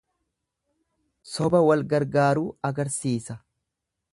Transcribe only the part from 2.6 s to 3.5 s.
agarsiisa.